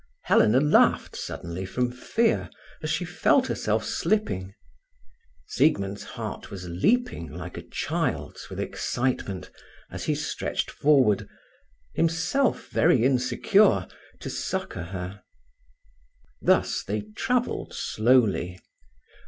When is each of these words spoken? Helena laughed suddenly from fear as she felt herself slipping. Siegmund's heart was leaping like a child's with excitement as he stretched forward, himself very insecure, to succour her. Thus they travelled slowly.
Helena 0.23 0.59
laughed 0.59 1.15
suddenly 1.15 1.63
from 1.63 1.91
fear 1.91 2.49
as 2.81 2.89
she 2.89 3.05
felt 3.05 3.45
herself 3.45 3.85
slipping. 3.85 4.55
Siegmund's 5.45 6.01
heart 6.03 6.49
was 6.49 6.67
leaping 6.67 7.31
like 7.31 7.55
a 7.55 7.61
child's 7.61 8.49
with 8.49 8.59
excitement 8.59 9.51
as 9.91 10.05
he 10.05 10.15
stretched 10.15 10.71
forward, 10.71 11.29
himself 11.93 12.69
very 12.69 13.03
insecure, 13.05 13.87
to 14.21 14.27
succour 14.31 14.85
her. 14.85 15.21
Thus 16.41 16.81
they 16.83 17.01
travelled 17.15 17.75
slowly. 17.75 18.57